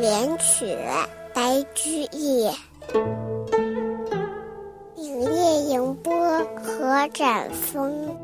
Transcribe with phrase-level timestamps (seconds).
[0.02, 0.64] 《联曲》
[1.34, 2.50] 白居易：
[4.96, 8.16] 影叶迎波何展风，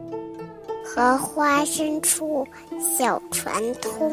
[0.82, 2.48] 荷花深处
[2.80, 4.10] 小船通。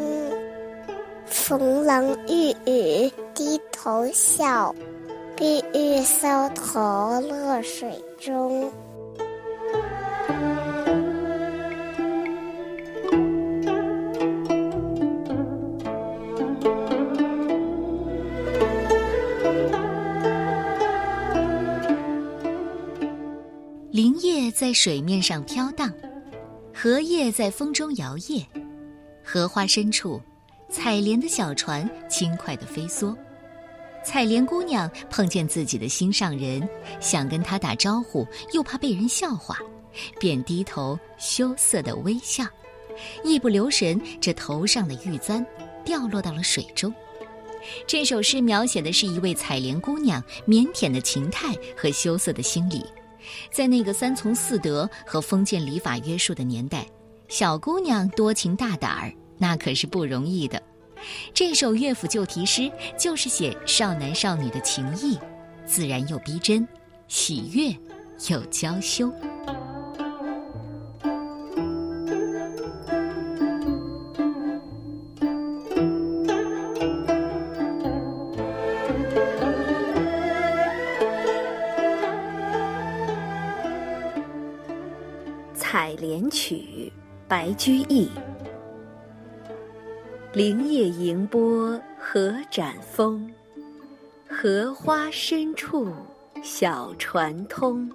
[1.25, 4.75] 逢郎遇雨低头笑，
[5.37, 7.89] 碧玉搔头落水
[8.19, 8.69] 中。
[23.93, 25.93] 林叶在水面上飘荡，
[26.73, 28.43] 荷叶在风中摇曳，
[29.23, 30.19] 荷花深处，
[30.67, 33.15] 采莲的小船轻快地飞梭。
[34.03, 36.67] 采莲姑娘碰见自己的心上人，
[36.99, 39.59] 想跟他打招呼，又怕被人笑话，
[40.19, 42.43] 便低头羞涩地微笑，
[43.23, 45.45] 一不留神，这头上的玉簪
[45.85, 46.91] 掉落到了水中。
[47.85, 52.83] 这首诗描写的是一位采莲姑娘腼腆的情态和羞涩的心理。
[53.51, 56.85] 在那个三从四德和封建礼法约束的年代，
[57.27, 60.61] 小姑娘多情大胆儿，那可是不容易的。
[61.33, 65.17] 这首乐府旧题诗就是写少男少女的情谊，
[65.65, 66.67] 自然又逼真，
[67.07, 67.75] 喜悦
[68.29, 69.07] 又娇羞。
[85.73, 86.55] 《采莲曲》
[87.27, 88.07] 白居易。
[90.31, 93.27] 林叶盈波荷展风，
[94.29, 95.91] 荷花深处
[96.43, 97.91] 小船通。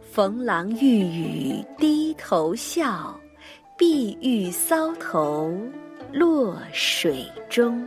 [0.00, 3.18] 逢郎欲语低头笑，
[3.76, 5.52] 碧玉搔头
[6.12, 7.84] 落水中。